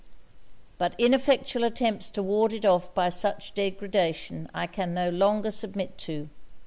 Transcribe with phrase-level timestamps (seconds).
[0.79, 5.99] But ineffectual attempts to ward it off by such degradation I can no longer submit
[6.09, 6.27] to.